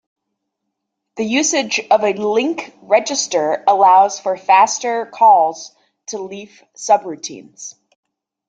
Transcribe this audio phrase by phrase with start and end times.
[1.17, 5.75] The usage of a link register allows for faster calls
[6.07, 7.75] to leaf subroutines.